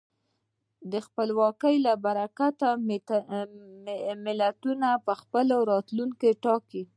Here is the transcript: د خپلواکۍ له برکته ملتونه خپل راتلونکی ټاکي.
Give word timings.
د 0.91 0.93
خپلواکۍ 1.05 1.75
له 1.85 1.93
برکته 2.05 2.67
ملتونه 4.27 4.87
خپل 5.21 5.47
راتلونکی 5.71 6.31
ټاکي. 6.43 6.83